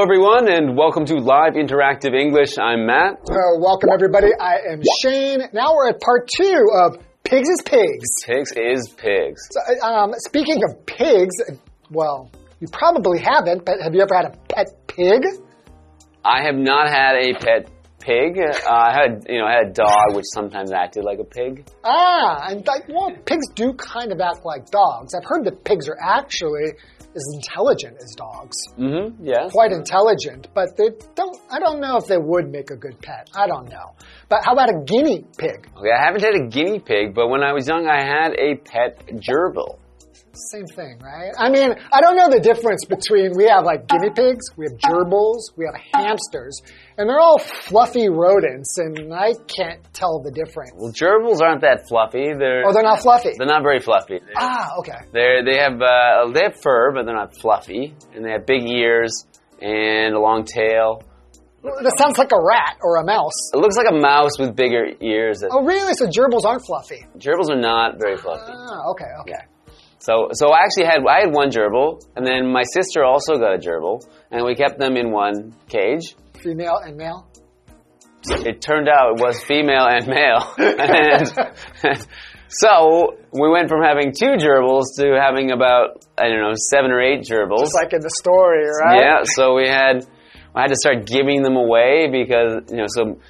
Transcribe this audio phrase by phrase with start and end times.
[0.00, 2.56] Hello, everyone, and welcome to Live Interactive English.
[2.56, 3.20] I'm Matt.
[3.28, 4.28] Uh, welcome, everybody.
[4.40, 5.42] I am Shane.
[5.52, 8.08] Now we're at part two of Pigs is Pigs.
[8.24, 9.42] Pigs is pigs.
[9.50, 11.34] So, um, speaking of pigs,
[11.90, 15.22] well, you probably haven't, but have you ever had a pet pig?
[16.24, 18.38] I have not had a pet pig.
[18.38, 21.66] Uh, I had, you know, I had a dog which sometimes acted like a pig.
[21.84, 25.12] Ah, and like, well, pigs do kind of act like dogs.
[25.14, 26.72] I've heard that pigs are actually
[27.14, 28.56] as intelligent as dogs.
[28.78, 29.24] Mm-hmm.
[29.24, 29.52] Yes.
[29.52, 31.36] Quite intelligent, but they don't.
[31.50, 33.28] I don't know if they would make a good pet.
[33.34, 33.94] I don't know.
[34.28, 35.68] But how about a guinea pig?
[35.76, 38.56] Okay, I haven't had a guinea pig, but when I was young, I had a
[38.56, 39.78] pet gerbil.
[40.32, 41.32] Same thing, right?
[41.36, 44.78] I mean, I don't know the difference between we have like guinea pigs, we have
[44.78, 46.62] gerbils, we have hamsters,
[46.96, 50.70] and they're all fluffy rodents, and I can't tell the difference.
[50.76, 52.32] Well, gerbils aren't that fluffy.
[52.38, 53.30] They're Oh, they're not fluffy.
[53.36, 54.20] they're not very fluffy.
[54.20, 54.98] They're, Ah, okay.
[55.12, 58.62] they're they have uh, they have fur, but they're not fluffy, and they have big
[58.68, 59.26] ears
[59.60, 61.02] and a long tail.
[61.62, 63.50] That sounds like a rat or a mouse.
[63.52, 65.42] It looks like a mouse with bigger ears.
[65.50, 65.92] Oh, really?
[65.92, 67.04] So gerbils aren't fluffy?
[67.18, 68.50] Gerbils are not very fluffy.
[68.54, 69.42] Ah, okay, okay.
[70.00, 73.54] So, so I actually had I had one gerbil, and then my sister also got
[73.54, 76.16] a gerbil, and we kept them in one cage.
[76.42, 77.28] Female and male.
[78.24, 81.28] It turned out it was female and male, and
[82.48, 87.00] so we went from having two gerbils to having about I don't know seven or
[87.00, 87.60] eight gerbils.
[87.60, 89.00] Just like in the story, right?
[89.00, 90.06] Yeah, so we had
[90.54, 93.20] I had to start giving them away because you know so.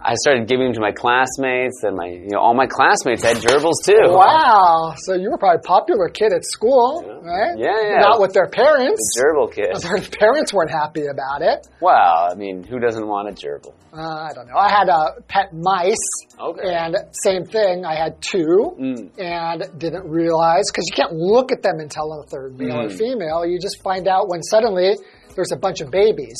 [0.00, 3.36] I started giving them to my classmates, and my you know all my classmates had
[3.38, 3.94] gerbils too.
[4.14, 4.94] Wow.
[5.08, 7.56] So you were probably a popular kid at school, right?
[7.56, 8.00] Yeah, yeah.
[8.00, 9.00] Not with their parents.
[9.16, 9.74] The Gerbil kid.
[9.82, 11.66] Their parents weren't happy about it.
[11.80, 13.72] Wow, I mean, who doesn't want a gerbil?
[13.92, 14.56] Uh, I don't know.
[14.56, 15.96] I had a pet mice.
[16.38, 16.62] Okay.
[16.74, 17.84] And same thing.
[17.84, 19.10] I had two Mm.
[19.18, 22.88] and didn't realize because you can't look at them and tell if they're male or
[22.88, 22.98] Mm.
[22.98, 23.46] female.
[23.46, 24.96] You just find out when suddenly
[25.34, 26.38] there's a bunch of babies.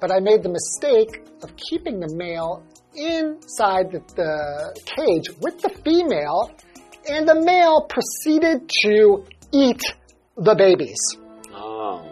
[0.00, 2.62] But I made the mistake of keeping the male
[2.94, 6.50] inside the, the cage with the female,
[7.08, 9.82] and the male proceeded to eat
[10.36, 10.98] the babies
[11.52, 12.02] Oh.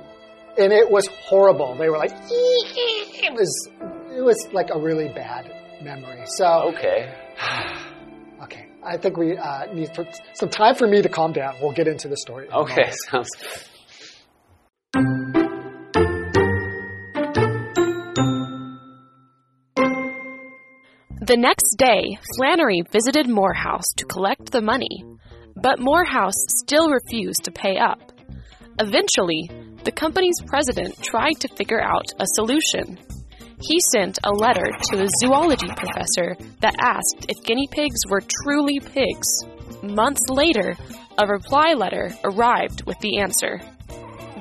[0.59, 1.77] and it was horrible.
[1.77, 3.69] They were like, it was,
[4.17, 5.53] it was like a really bad
[5.83, 6.23] memory.
[6.37, 7.15] So, Okay.
[8.43, 11.55] okay, I think we uh, need for, some time for me to calm down.
[11.63, 12.47] We'll get into the story.
[12.47, 13.31] in Okay, sounds
[21.29, 25.05] The next day, Flannery visited Morehouse to collect the money,
[25.57, 28.01] but Morehouse still refused to pay up.
[28.81, 29.51] Eventually,
[29.85, 32.99] the company's president tried to figure out a solution.
[33.61, 38.81] He sent a letter to a zoology professor that asked if guinea pigs were truly
[38.81, 39.29] pigs.
[39.83, 40.77] Months later,
[41.19, 43.61] a reply letter arrived with the answer.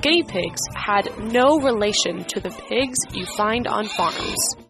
[0.00, 4.67] Guinea pigs had no relation to the pigs you find on farms.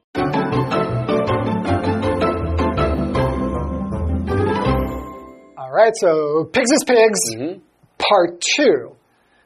[5.85, 7.61] Right, so Pigs is Pigs, Mm-hmm.
[7.99, 8.97] part two.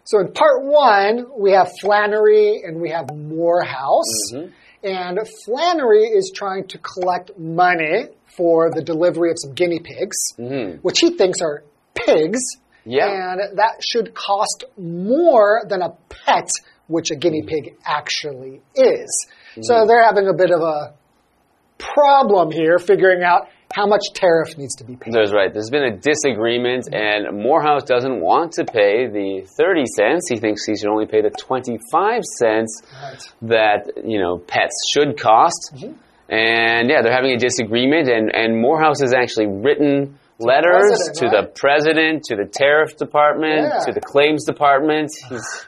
[0.05, 4.33] So in part one, we have Flannery and we have Morehouse.
[4.35, 4.51] Mm-hmm.
[4.85, 10.17] And Flannery is trying to collect money for the delivery of some guinea pigs,
[10.83, 11.63] which he thinks are
[11.95, 12.41] pigs.
[12.57, 12.91] Mm-hmm.
[12.91, 13.33] Yeah.
[13.33, 16.51] And that should cost more than a pet,
[16.89, 19.27] which a guinea pig actually is.
[19.53, 19.63] Mm-hmm.
[19.63, 20.95] So they're having a bit of a
[21.79, 25.15] problem here figuring out how much tariff needs to be paid.
[25.15, 25.53] That's right.
[25.53, 30.29] There's been a disagreement, and Morehouse doesn't want to pay the 30 cents.
[30.29, 33.33] He thinks he should only pay the 25 cents Right.
[33.43, 35.73] that, you know, pets should cost.
[35.75, 35.93] Mm-hmm.
[36.29, 41.27] And yeah, they're having a disagreement, and, and Morehouse has actually written letters president, to
[41.27, 41.45] right?
[41.47, 43.85] the president, to the tariff department, Yeah.
[43.87, 45.11] to the claims department.
[45.29, 45.67] He's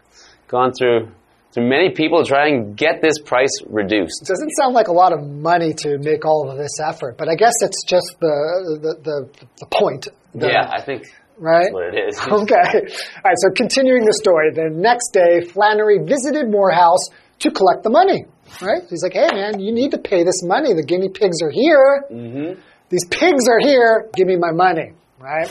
[0.48, 1.08] gone through
[1.54, 4.22] through many people to try and get this price reduced.
[4.22, 7.28] It Doesn't sound like a lot of money to make all of this effort, but
[7.28, 10.08] I guess it's just the the, the, the point.
[10.34, 11.06] The- yeah, I think
[11.38, 11.62] right?
[11.62, 12.18] that's what it is.
[12.26, 12.90] Okay.
[13.16, 17.08] All right, so continuing the story, the next day, Flannery visited Morehouse
[17.40, 18.26] to collect the money.
[18.60, 18.82] Right?
[18.90, 20.74] He's like, hey, man, you need to pay this money.
[20.74, 22.04] The guinea pigs are here.
[22.10, 22.60] Mm-hmm.
[22.90, 24.10] These pigs are here.
[24.14, 24.92] Give me my money.
[25.18, 25.50] Right?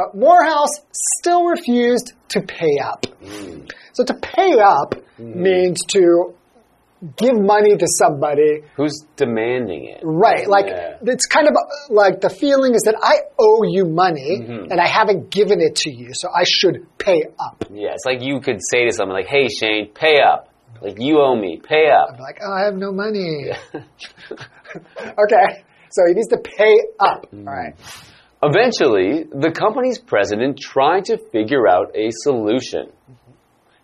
[0.00, 3.02] But Morehouse still refused to pay up.
[3.22, 3.70] Mm.
[3.92, 6.34] So to pay up means to
[7.16, 10.00] give money to somebody Who's demanding it?
[10.02, 10.96] Right, like Yeah.
[11.02, 14.70] it's kind of uh, like the feeling is that I owe you money Mm-hmm.
[14.72, 17.64] and I haven't given it to you, so I should pay up.
[17.70, 20.48] Yeah, it's like you could say to someone like, "Hey, Shane, pay up.
[20.80, 23.50] Like you owe me, pay up." I'm like, oh, I have no money.
[23.74, 27.26] okay, so he needs to pay up.
[27.32, 27.48] Mm-hmm.
[27.48, 27.74] All right.
[28.42, 32.90] Eventually, the company's president tried to figure out a solution.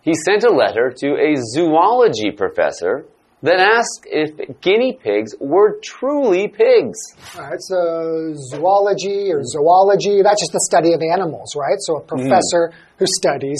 [0.01, 3.05] He sent a letter to a zoology professor
[3.43, 6.97] that asked if guinea pigs were truly pigs.
[7.37, 11.77] Right, so zoology or zoology, that's just the study of animals, right?
[11.79, 13.59] So a professor who studies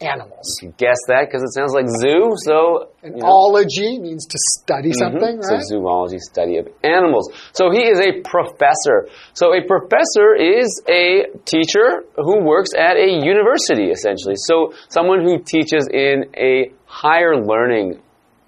[0.00, 0.58] animals.
[0.62, 2.90] You guess that because it sounds like zoo, so.
[3.02, 3.26] You know.
[3.26, 4.98] ology means to study mm-hmm.
[4.98, 5.62] something, So right?
[5.64, 7.30] zoology, study of animals.
[7.52, 9.08] So he is a professor.
[9.34, 14.34] So a professor is a teacher who works at a university, essentially.
[14.36, 18.00] So someone who teaches in a higher learning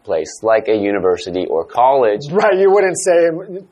[0.04, 2.22] place, like a university or college.
[2.32, 3.28] Right, you wouldn't say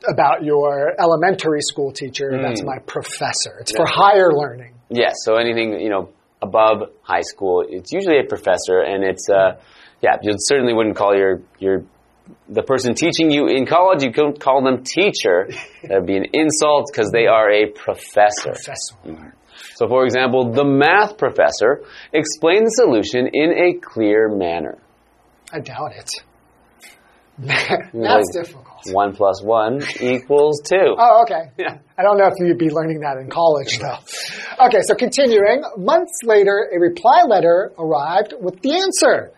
[0.07, 2.65] about your elementary school teacher, that's mm.
[2.65, 3.57] my professor.
[3.59, 4.73] It's for higher learning.
[4.89, 5.15] Yes.
[5.25, 6.09] So anything you know
[6.41, 9.59] above high school, it's usually a professor, and it's uh,
[10.01, 10.17] yeah.
[10.21, 11.83] You certainly wouldn't call your your
[12.49, 14.03] the person teaching you in college.
[14.03, 15.49] You couldn't call them teacher.
[15.83, 18.51] That'd be an insult because they are a professor.
[18.51, 19.33] Professor.
[19.75, 24.77] So, for example, the math professor explained the solution in a clear manner.
[25.51, 26.11] I doubt it.
[27.39, 28.76] That's difficult.
[28.93, 30.95] One plus one equals two.
[30.97, 31.51] Oh, okay.
[31.57, 31.79] Yeah.
[31.97, 34.65] I don't know if you'd be learning that in college, though.
[34.67, 35.63] Okay, so continuing.
[35.77, 39.31] Months later, a reply letter arrived with the answer.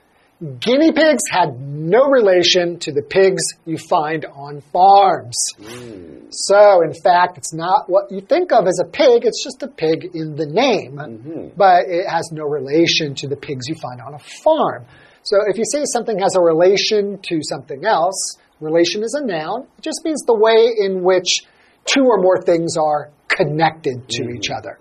[0.61, 5.35] Guinea pigs had no relation to the pigs you find on farms.
[5.61, 6.27] Hmm.
[6.29, 9.67] So, in fact, it's not what you think of as a pig, it's just a
[9.67, 11.47] pig in the name, mm-hmm.
[11.57, 14.85] but it has no relation to the pigs you find on a farm.
[15.23, 19.67] So, if you say something has a relation to something else, relation is a noun,
[19.77, 21.45] it just means the way in which
[21.85, 24.57] two or more things are connected to each mm-hmm.
[24.57, 24.79] other.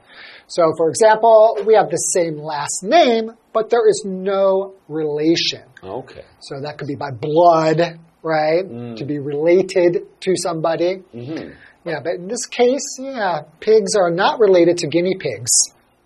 [0.49, 5.63] So, for example, we have the same last name, but there is no relation.
[5.85, 6.25] Okay.
[6.41, 8.65] So that could be by blood, right?
[8.65, 8.97] Mm.
[8.97, 11.03] To be related to somebody.
[11.15, 11.51] Mm-hmm.
[11.85, 15.53] Yeah, but in this case, yeah, pigs are not related to guinea pigs.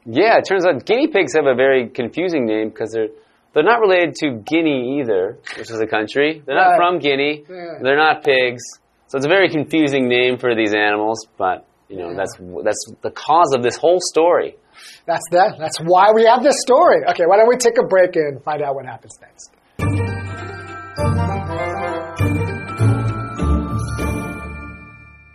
[0.04, 3.08] Yeah, it turns out guinea pigs have a very confusing name because they're
[3.53, 6.41] they're not related to Guinea either, which is a country.
[6.45, 6.77] They're not Right.
[6.77, 7.43] from Guinea.
[7.49, 7.79] Yeah.
[7.81, 8.61] They're not pigs.
[9.07, 12.17] So it's a very confusing name for these animals, but you know, Yeah.
[12.17, 14.57] that's that's the cause of this whole story.
[15.07, 15.57] That's that.
[15.57, 16.99] That's why we have this story.
[17.11, 19.51] Okay, why don't we take a break and find out what happens next?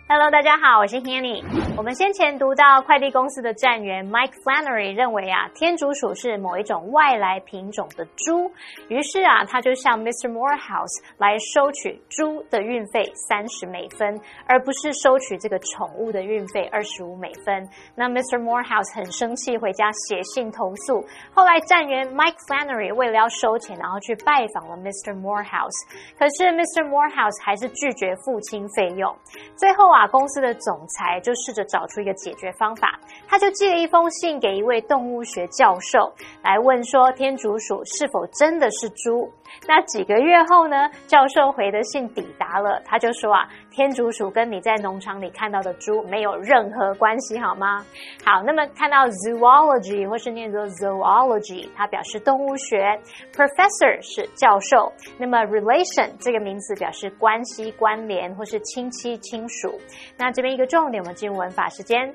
[0.07, 1.41] Hello，大家好，我是 Hanny。
[1.78, 8.50] 我们先前读到快递公司的站员 Mike Flannery 认为啊，天竺鼠是某一种外来品种的猪，
[8.88, 10.28] 于是啊，他就向 Mr.
[10.28, 17.64] Morehouse 来收取猪的运费三十美分，而不是收取这个宠物的运费二十五美分。
[17.94, 18.42] 那 Mr.
[18.42, 21.06] Morehouse 很生气，回家写信投诉。
[21.32, 25.14] 后来站员 Mike Flannery 为了要收钱，然后去拜访了 Mr.
[25.14, 25.86] Morehouse，
[26.18, 26.88] 可是 Mr.
[26.88, 29.16] Morehouse 还是拒绝付清费用。
[29.54, 32.98] 最后啊，公司的总裁就试着找出一个解决方法，
[33.28, 36.12] 他就寄了一封信给一位动物学教授，
[36.42, 39.30] 来问说天竺鼠是否真的是猪。
[39.66, 43.48] 那几个月后呢，教授回的信抵达了，他就说啊，
[43.78, 47.86] 天竺鼠跟你在农场里看到的猪没有任何关系，好吗？
[48.24, 52.98] 好，那么看到 zoology 或是念作 zoology，它表示动物学
[53.32, 59.78] ，professor 是教授，那么 relation 这个名词表示关系、关联或是亲戚、亲属。
[60.16, 62.12] 那这边一个重点，我们进入文法时间。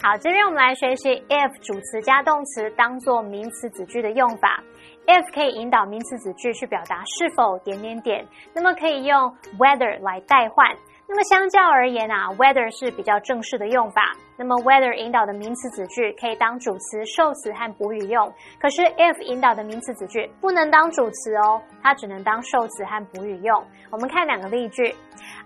[0.00, 4.62] 好，这边我们来学习 if 主词加动词当做名词子句的用法。
[5.08, 9.18] if 可以引导名词子句去表达是否点点点，那么可以用
[9.58, 10.64] whether 来代换。
[11.08, 14.02] 那么相较而言啊，whether 是比较正式的用法。
[14.34, 23.62] 那么 whether 引导的名词子句可以当主词、受词和补语用，可是 if 引导的名词子句不能当主词哦，它只能当受词和补语用。
[23.90, 24.82] 我们看两个例句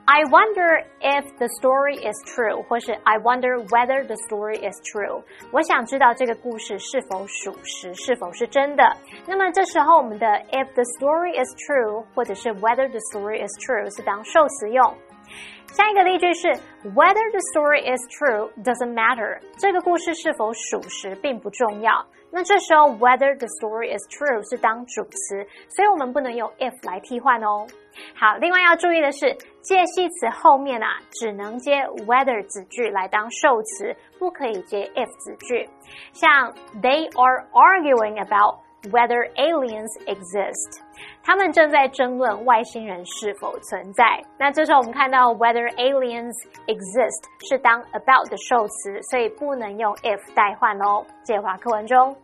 [0.05, 5.21] ：I wonder if the story is true，或是 I wonder whether the story is true。
[5.51, 8.85] 我想知道这个故事是否属实，是否是真的。
[9.27, 14.95] 那么这时候我们的 if the story is true，或者是 whether the story is true 是当受词用。
[15.77, 16.49] 下一个例句是
[16.95, 19.39] Whether the story is true doesn't matter。
[19.59, 21.93] 这个故事是否属实并不重要。
[22.31, 27.67] 那这时候 Whether the story is true 是当主词，所以我们不能用 if 来替换哦。
[28.15, 35.69] 好，另外要注意的是，介系词后面啊只能接 whether 子句来当受词，不可以接 if 子句。
[36.15, 38.61] 像 They are arguing about
[38.92, 40.82] whether aliens exist。
[41.24, 44.04] 他们正在争论外星人是否存在。
[44.40, 46.34] 那这时候我们看到 whether aliens
[46.68, 51.06] exist 是当 about 的受词，所以不能用 if 代换哦。
[51.24, 52.16] 介华课文中。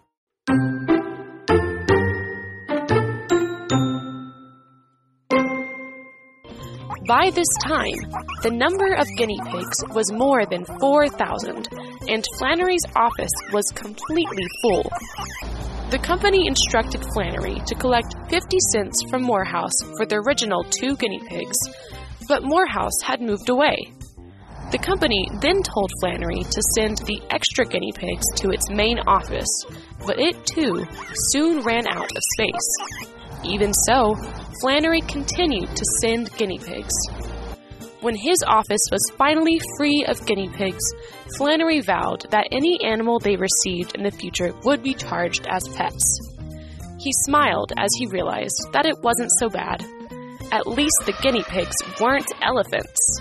[7.08, 7.96] By this time,
[8.42, 11.70] the number of guinea pigs was more than 4,000,
[12.10, 14.84] and Flannery's office was completely full.
[15.93, 21.21] The company instructed Flannery to collect 50 cents from Morehouse for the original two guinea
[21.29, 21.59] pigs,
[22.27, 23.93] but Morehouse had moved away.
[24.71, 29.67] The company then told Flannery to send the extra guinea pigs to its main office,
[30.07, 30.83] but it too
[31.31, 33.13] soon ran out of space.
[33.45, 34.17] Even so,
[34.63, 36.95] Flannery continued to send guinea pigs.
[38.03, 40.83] When his office was finally free of guinea pigs,
[41.37, 46.03] Flannery vowed that any animal they received in the future would be charged as pets.
[46.99, 49.87] He smiled as he realized that it wasn't so bad.
[50.51, 53.21] At least the guinea pigs weren't elephants.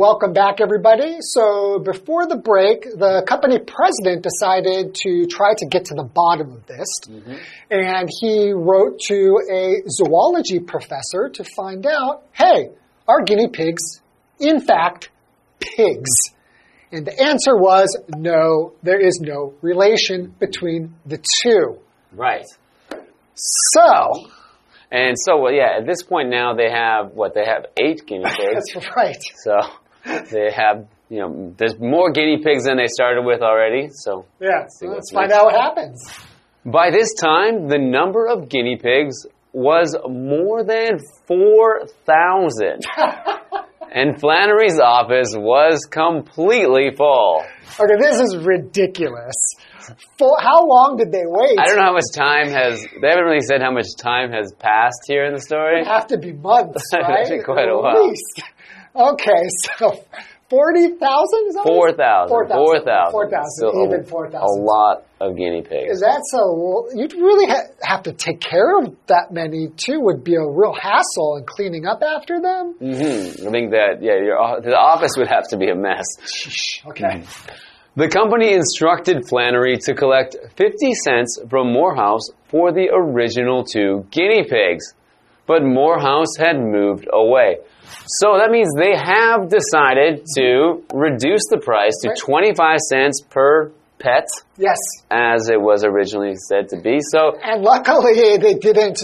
[0.00, 1.18] Welcome back, everybody.
[1.20, 6.52] So, before the break, the company president decided to try to get to the bottom
[6.52, 6.88] of this.
[7.06, 7.34] Mm-hmm.
[7.70, 12.70] And he wrote to a zoology professor to find out hey,
[13.06, 14.00] are guinea pigs,
[14.38, 15.10] in fact,
[15.58, 16.08] pigs?
[16.90, 21.78] And the answer was no, there is no relation between the two.
[22.10, 22.46] Right.
[23.34, 24.30] So,
[24.90, 27.34] And so, well, yeah, at this point now they have what?
[27.34, 28.72] They have eight guinea pigs.
[28.72, 29.22] that's right.
[29.44, 29.60] so
[30.30, 33.88] they have, you know, there's more guinea pigs than they started with already.
[33.92, 35.38] So Yeah, what's let's find next.
[35.40, 36.02] out what happens.
[36.64, 42.82] by this time, the number of guinea pigs was more than 4,000.
[43.92, 47.42] and Flannery's office was completely full.
[47.78, 49.34] Okay, this is ridiculous.
[50.18, 51.58] For, how long did they wait?
[51.58, 54.52] I don't know how much time has, they haven't really said how much time has
[54.58, 55.80] passed here in the story.
[55.80, 57.26] It have to be months, right?
[57.44, 58.06] Quite a At while.
[58.06, 58.42] least.
[58.94, 59.42] Okay,
[59.78, 60.04] so
[60.50, 62.28] 40,000 is that what it is?
[62.28, 62.28] 4,000.
[62.28, 63.12] 4,000.
[63.12, 63.12] 4,000.
[63.12, 63.44] 4,000.
[63.60, 64.40] So even 4,000.
[64.42, 66.00] A lot of guinea pigs.
[66.00, 66.42] That's a,
[66.98, 70.74] you'd really ha- have to take care of that many too, would be a real
[70.74, 72.74] hassle in cleaning up after them.
[72.80, 76.06] hmm I think that, yeah, your, the office would have to be a mess.
[76.88, 77.22] Okay.
[77.96, 84.44] The company instructed Flannery to collect 50 cents from Morehouse for the original two guinea
[84.48, 84.94] pigs,
[85.46, 87.58] but Morehouse had moved away.
[88.06, 94.28] So that means they have decided to reduce the price to 25 cents per pet,
[94.56, 94.78] Yes.
[95.10, 97.00] as it was originally said to be.
[97.12, 98.98] So, And luckily they didn't,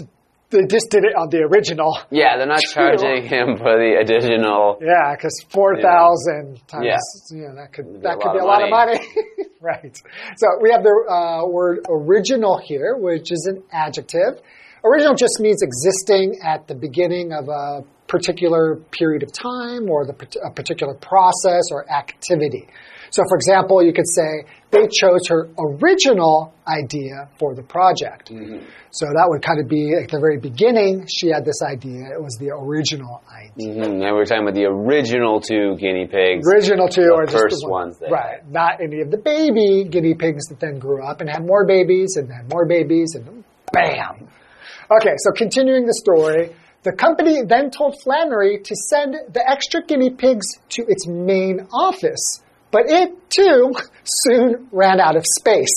[0.51, 1.99] they just did it on the original.
[2.11, 4.79] yeah, they're not charging him for the additional.
[4.81, 6.97] Yeah, because 4,000 times, Yeah.
[7.37, 9.01] you know, that could, be that a could lot be a of lot of money.
[9.61, 9.97] right.
[10.39, 14.41] So we have the uh, word original here, which is an adjective.
[14.85, 20.15] Original just means existing at the beginning of a particular period of time or the,
[20.45, 22.69] a particular process or activity.
[23.11, 28.29] So, for example, you could say they chose her original idea for the project.
[28.91, 32.13] So that would kind of be at the very beginning, she had this idea.
[32.13, 33.75] It was the original idea.
[33.75, 36.47] Mhm, And we're talking about the original two guinea pigs.
[36.49, 38.41] original two are just first the one- ones right?
[38.51, 42.17] Not any of the baby guinea pigs that then grew up and had more babies
[42.17, 44.29] and had more babies and bam.
[44.91, 46.51] Okay, so continuing the story,
[46.87, 52.43] the company then told Flannery to send the extra guinea pigs to its main office,
[52.71, 53.75] but it too
[54.05, 55.77] soon ran out of space.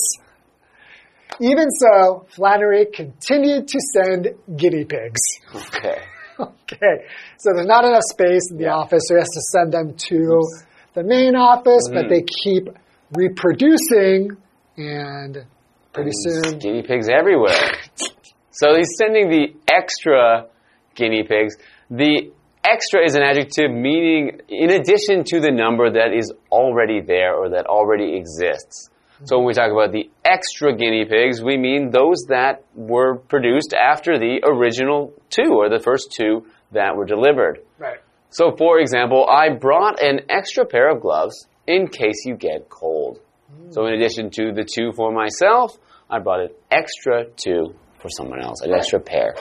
[1.40, 5.20] Even so, Flannery continued to send guinea pigs.
[5.54, 5.98] Okay.
[6.40, 7.04] Okay,
[7.36, 8.76] so there's not enough space in the Yeah.
[8.76, 10.40] office, so he has to send them to
[10.94, 12.08] the main office, but Mm.
[12.08, 12.64] they keep
[13.14, 14.38] reproducing,
[14.78, 15.44] and
[15.92, 17.52] pretty soon, Guinea pigs everywhere.
[18.52, 20.46] So he's sending the extra
[20.94, 21.56] guinea pigs.
[21.90, 22.32] The
[22.64, 27.50] extra is an adjective meaning in addition to the number that is already there or
[27.50, 28.90] that already exists.
[29.24, 33.74] So when we talk about the extra guinea pigs, we mean those that were produced
[33.74, 37.60] after the original two or the first two that were delivered.
[37.78, 37.98] right.
[38.32, 43.18] So, for example, I brought an extra pair of gloves in case you get cold.
[43.52, 43.72] Hmm.
[43.72, 45.76] So, in addition to the two for myself,
[46.08, 49.34] I brought an extra two for someone else, an extra pair.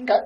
[0.00, 0.20] Okay.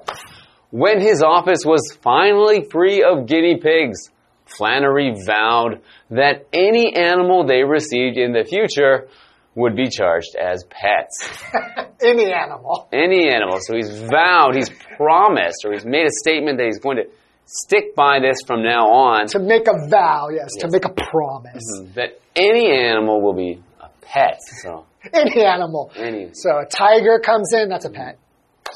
[0.70, 4.10] When his office was finally free of guinea pigs,
[4.46, 5.80] Flannery vowed
[6.10, 9.08] that any animal they received in the future
[9.54, 11.28] would be charged as pets.
[12.04, 12.88] Any animal.
[12.92, 13.56] Any animal.
[13.60, 14.68] So he's vowed, he's
[14.98, 17.04] promised, or he's made a statement that he's going to
[17.46, 19.28] stick by this from now on.
[19.28, 21.64] To make a vow, yes, to make a promise.
[21.80, 21.94] Mm-hmm.
[21.94, 24.38] that any animal will be a pet.
[24.62, 25.90] So Any animal.
[25.96, 26.30] any.
[26.34, 28.18] So a tiger comes in, that's a pet.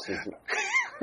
[0.09, 0.31] Mm-hmm.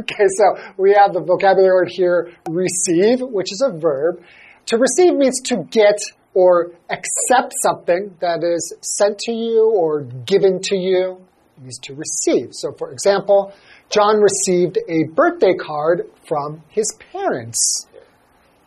[0.00, 4.22] Okay, so we have the vocabulary word here, receive, which is a verb.
[4.66, 5.98] To receive means to get
[6.34, 11.20] or accept something that is sent to you or given to you.
[11.60, 12.50] means to receive.
[12.52, 13.52] So, for example,
[13.90, 17.86] John received a birthday card from his parents.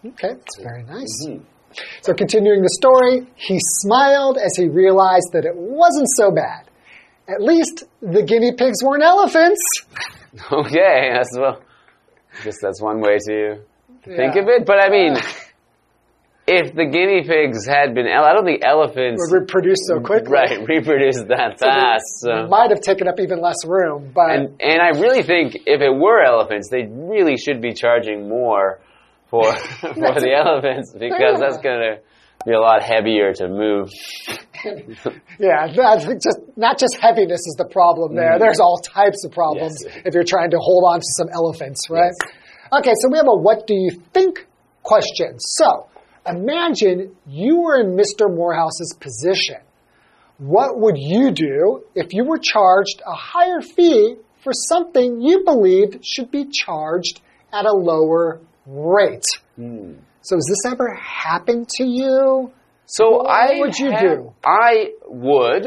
[0.05, 1.25] Okay, that's very nice.
[1.25, 1.43] Mm-hmm.
[2.01, 6.67] So, continuing the story, he smiled as he realized that it wasn't so bad.
[7.29, 9.61] At least the guinea pigs weren't elephants.
[10.51, 11.61] Okay, that's well.
[12.39, 13.61] I guess that's one way to
[14.05, 14.65] think of it.
[14.65, 15.17] But I mean,
[16.47, 20.31] if the guinea pigs had been, I don't think elephants Would reproduce so quickly.
[20.31, 22.05] right reproduced that fast.
[22.19, 22.47] So.
[22.47, 25.93] Might have taken up even less room, but And and I really think if it
[25.93, 28.79] were elephants, they really should be charging more
[29.29, 31.97] for for the elephants because that's gonna
[32.45, 33.89] be a lot heavier to move.
[35.39, 35.67] yeah,
[35.99, 38.39] think just not just heaviness is the problem there.
[38.39, 39.87] There's all types of problems Mm.
[39.87, 40.01] Yes.
[40.05, 42.11] if you're trying to hold on to some elephants, right?
[42.73, 44.45] Okay, so we have a what do you think
[44.83, 45.39] question.
[45.39, 45.87] So
[46.27, 48.27] imagine you were in Mr.
[48.33, 49.57] Morehouse's position.
[50.37, 56.03] What would you do if you were charged a higher fee for something you believed
[56.03, 57.21] should be charged
[57.53, 59.25] at a lower rate?
[59.55, 59.93] Hmm.
[60.21, 62.51] So has this ever happened to you?
[62.85, 64.07] So What I would you have- do?
[64.07, 64.29] Mm-hmm.
[64.43, 65.65] I would,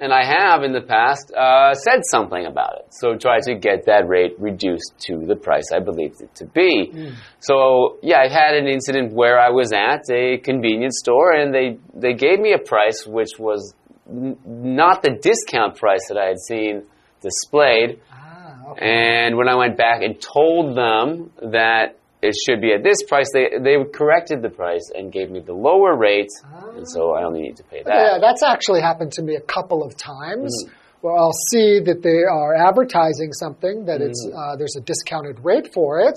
[0.00, 2.86] and I have in the past uh, said something about it.
[2.90, 6.90] So try to get that rate reduced to the price I believed it to be.
[6.92, 7.12] Mm.
[7.38, 11.78] So yeah, I've had an incident where I was at a convenience store and they
[11.94, 13.72] they gave me a price which was
[14.10, 16.82] n- not the discount price that I had seen
[17.20, 18.00] displayed.
[18.12, 18.84] Ah, okay.
[18.84, 21.96] And when I went back and told them that
[22.28, 25.52] it should be at this price, they they corrected the price and gave me the
[25.68, 26.32] lower rate,
[26.76, 27.94] and so I only need to pay that.
[27.94, 30.50] Yeah, that's actually happened to me a couple of times.
[30.64, 30.74] Mm-hmm.
[31.02, 34.38] Where I'll see that they are advertising something that it's Mm-hmm.
[34.38, 36.16] uh, there's a discounted rate for it,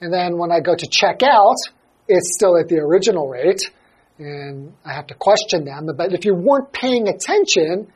[0.00, 1.56] and then when I go to check out,
[2.06, 3.62] it's still at the original rate,
[4.18, 5.88] and I have to question them.
[5.96, 7.92] But if you weren't paying attention,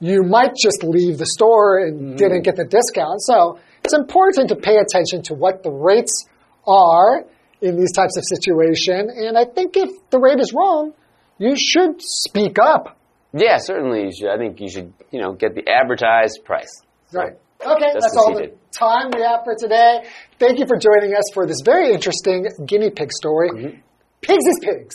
[0.00, 2.16] you might just leave the store and Mm-hmm.
[2.16, 3.20] didn't get the discount.
[3.30, 6.26] So it's important to pay attention to what the rates
[6.66, 7.24] are
[7.60, 9.08] in these types of situation.
[9.10, 10.92] And I think if the rate is wrong,
[11.38, 12.98] you should speak up.
[13.32, 14.28] Yeah, certainly you should.
[14.28, 16.70] I think you should, you know, get the advertised price.
[17.10, 17.32] So, Right.
[17.64, 20.04] Okay, Just that's all the time we have for today.
[20.38, 23.50] Thank you for joining us for this very interesting guinea pig story.
[23.50, 23.78] Mm-hmm.
[24.20, 24.94] Pigs is pigs.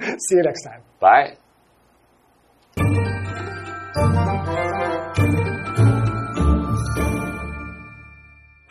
[0.28, 0.82] See you next time.
[0.98, 1.36] Bye.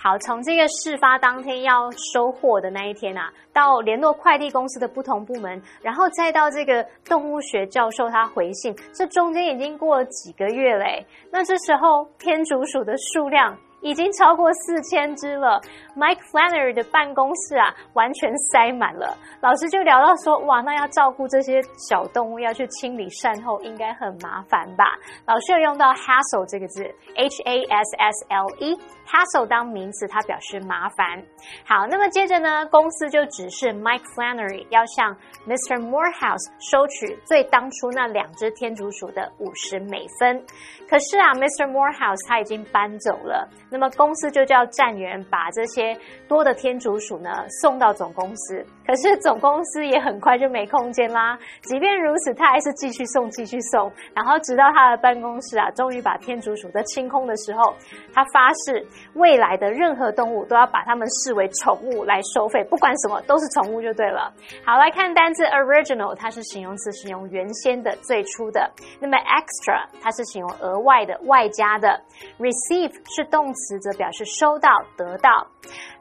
[0.01, 11.05] 好，从这个事发当天要收货的那一天啊，到联络快递公司的不同部门，然后再到这个动物学教授他回信，这中间已经过了几个月嘞。
[11.29, 15.61] 那这时候天竺鼠的数量已经超过四千只了。
[15.95, 19.17] Mike Flannery 的办公室啊，完全塞满了。
[19.41, 24.97] 老师就聊到说，哇，那要照顾这些小动物，要去清理善后，应该很麻烦吧？
[25.25, 26.83] 老师有用到 hassle 这个字
[27.15, 28.79] ，H A S S L E。
[29.09, 31.19] hassle 当名词，它表示麻烦。
[31.65, 35.79] 好，那么接着呢，公司就指示 Mike Flannery 要向 Mr.
[35.81, 40.39] Morehouse 收取最当初那两只天竺鼠的五十美分。
[40.87, 41.67] 可是啊，Mr.
[41.71, 48.65] Morehouse 他已经搬走了，那么公司就叫站员把这些多的天竺鼠呢送到总公司。
[48.89, 51.37] 可是总公司也很快就没空间啦。
[51.61, 57.75] 即便如此，他还是继续送，继续送，然后直到他的办公室啊，终于把天竺鼠都清空的时候，
[58.15, 64.33] 他发誓未来的任何动物都要把它们视为宠物来收费，不管什么都是宠物就对了。
[64.65, 68.67] 好，来看单字 original，它是形容词，形容原先的、最初的。
[68.99, 72.01] 那么 extra，它是形容额外的、外加的。
[72.39, 75.45] receive 是动词，则表示收到、得到。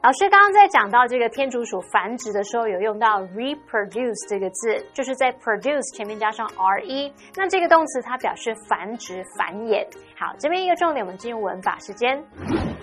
[0.01, 7.11] 老师刚刚在讲到这个天竺鼠繁殖的时候，有用到 reproduce 这个字，就是在 produce 前面加上 re。
[7.35, 9.85] 那这个动词它表示繁殖、繁衍。
[10.17, 12.17] 好，这边一个重点，我们进入文法时间。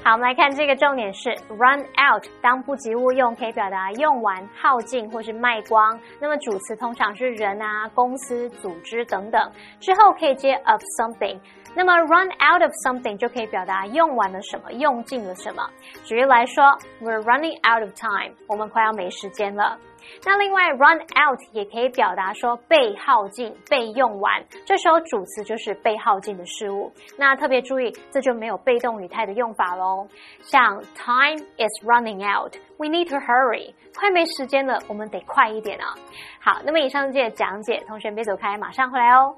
[0.05, 5.99] 好，我们来看这个重点是 run out，当不及物用，可以表达用完、耗尽或是卖光。
[6.21, 9.51] 那么主词通常是人啊、公司、组织等等，
[9.81, 11.39] 之后可以接 of something。
[11.77, 15.63] 那么 run out of something 就可以表达用完了什么，用尽了什么。
[16.05, 16.65] 举例来说
[17.03, 19.79] ，We're running out of time，我们快要没时间了。
[20.25, 26.91] 那另外，run out 也可以表达说被耗尽、被用完，这时候主词就是被耗尽的事物。
[27.19, 30.09] 那特别注意，这就没有被动语态的用法喽。
[30.41, 35.93] 像 time is running out，we need to hurry，快没时间了，我们得快一点啊。
[36.41, 39.37] 好，那么以上是这些讲解，同学别走开，马上回来哦。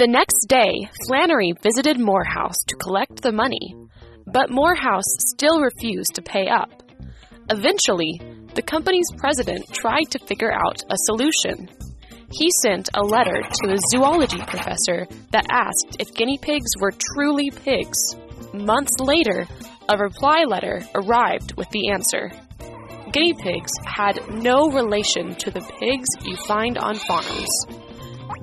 [0.00, 3.76] The next day, Flannery visited Morehouse to collect the money,
[4.26, 6.70] but Morehouse still refused to pay up.
[7.50, 8.18] Eventually,
[8.54, 11.68] the company's president tried to figure out a solution.
[12.32, 17.50] He sent a letter to a zoology professor that asked if guinea pigs were truly
[17.50, 17.98] pigs.
[18.54, 19.46] Months later,
[19.90, 22.32] a reply letter arrived with the answer.
[23.12, 27.89] Guinea pigs had no relation to the pigs you find on farms.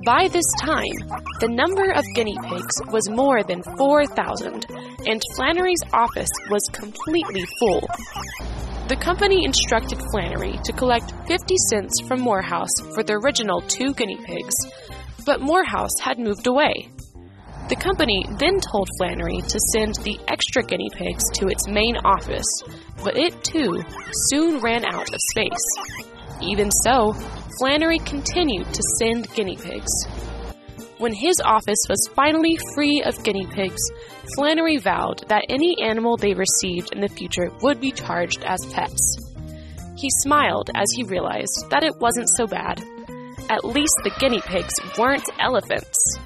[0.08, 0.96] By this time,
[1.38, 4.64] the number of guinea pigs was more than 4,000,
[5.04, 7.86] and Flannery's office was completely full.
[8.88, 14.16] The company instructed Flannery to collect 50 cents from Morehouse for the original two guinea
[14.24, 14.54] pigs,
[15.26, 16.88] but Morehouse had moved away.
[17.68, 22.48] The company then told Flannery to send the extra guinea pigs to its main office,
[23.04, 23.84] but it too
[24.30, 26.08] soon ran out of space.
[26.40, 27.14] Even so,
[27.58, 29.90] Flannery continued to send guinea pigs.
[30.98, 33.80] When his office was finally free of guinea pigs,
[34.36, 39.16] Flannery vowed that any animal they received in the future would be charged as pets.
[39.96, 42.80] He smiled as he realized that it wasn't so bad.
[43.50, 46.18] At least the guinea pigs weren't elephants.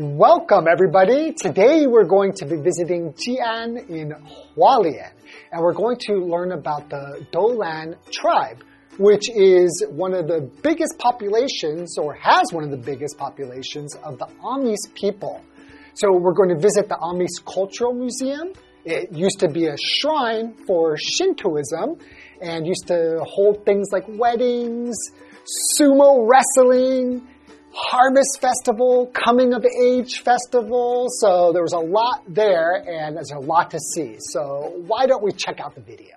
[0.00, 1.32] Welcome, everybody.
[1.32, 4.14] Today we're going to be visiting Jian in
[4.56, 5.10] Hualien,
[5.50, 8.62] and we're going to learn about the Dolan tribe,
[8.96, 14.20] which is one of the biggest populations, or has one of the biggest populations, of
[14.20, 15.42] the Amis people.
[15.94, 18.52] So we're going to visit the Amis Cultural Museum.
[18.84, 21.98] It used to be a shrine for Shintoism
[22.40, 24.94] and used to hold things like weddings,
[25.76, 27.26] sumo wrestling,
[27.72, 31.06] harvest festival, coming of age festival.
[31.08, 34.16] So there was a lot there and there's a lot to see.
[34.18, 36.16] So why don't we check out the video?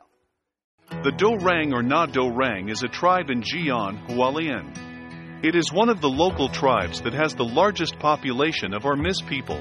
[1.04, 4.90] The Dorang or Na Dorang is a tribe in Jian, Hualien.
[5.44, 9.60] It is one of the local tribes that has the largest population of Amis people.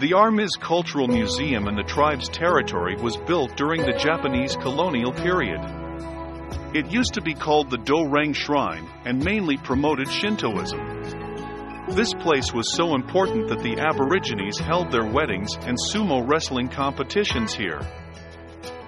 [0.00, 5.60] The Amis Cultural Museum in the tribe's territory was built during the Japanese colonial period.
[6.74, 10.80] It used to be called the Dorang Shrine and mainly promoted Shintoism.
[11.90, 17.54] This place was so important that the Aborigines held their weddings and sumo wrestling competitions
[17.54, 17.80] here.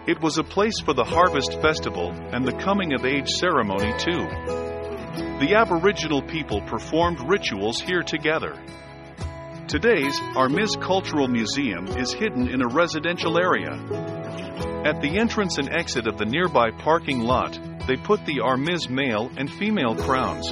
[0.09, 4.27] It was a place for the harvest festival and the coming of age ceremony, too.
[5.39, 8.61] The Aboriginal people performed rituals here together.
[9.69, 13.71] Today's Amis Cultural Museum is hidden in a residential area.
[14.85, 19.31] At the entrance and exit of the nearby parking lot, they put the Amis male
[19.37, 20.49] and female crowns.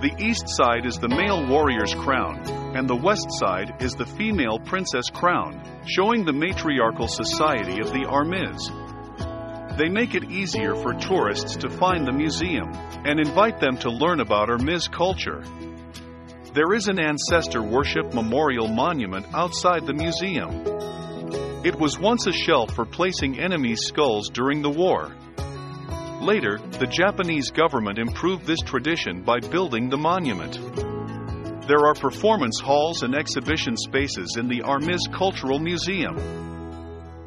[0.00, 2.40] The east side is the male warrior's crown,
[2.76, 8.06] and the west side is the female princess crown, showing the matriarchal society of the
[8.08, 8.70] Amis.
[9.78, 12.70] They make it easier for tourists to find the museum
[13.04, 15.42] and invite them to learn about Amis culture.
[16.52, 20.64] There is an ancestor worship memorial monument outside the museum.
[21.64, 25.12] It was once a shelf for placing enemies' skulls during the war.
[26.20, 30.58] Later, the Japanese government improved this tradition by building the monument.
[31.68, 36.16] There are performance halls and exhibition spaces in the Amis Cultural Museum.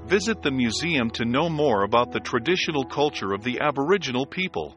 [0.08, 4.76] Visit the museum to know more about the traditional culture of the Aboriginal people.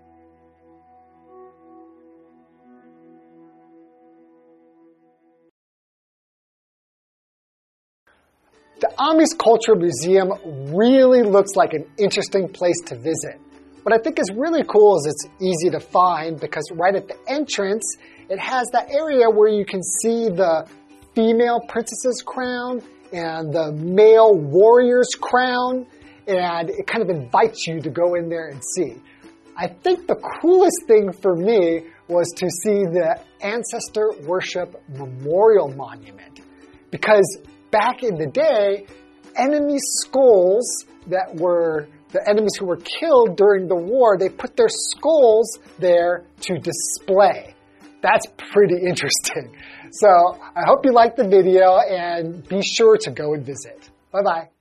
[8.81, 10.31] The Amis Cultural Museum
[10.75, 13.41] really looks like an interesting place to visit.
[13.85, 17.19] What I think is really cool is it's easy to find because right at the
[17.29, 17.85] entrance,
[18.31, 20.67] it has that area where you can see the
[21.15, 22.81] female princess's crown
[23.13, 25.87] and the male warrior's crown,
[26.27, 28.95] and it kind of invites you to go in there and see.
[29.55, 36.41] I think the coolest thing for me was to see the Ancestor Worship Memorial Monument
[36.91, 37.39] because
[37.71, 38.87] back in the day,
[39.37, 44.69] enemy skulls that were the enemies who were killed during the war, they put their
[44.71, 47.55] skulls there to display.
[48.03, 49.55] That's pretty interesting.
[49.91, 53.91] So I hope you liked the video and be sure to go and visit.
[54.13, 54.54] Bye bye.